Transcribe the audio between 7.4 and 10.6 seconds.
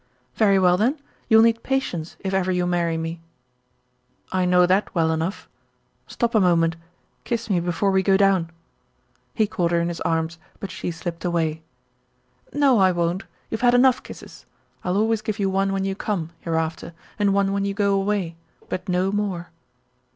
me before we go down." He caught her in his arms,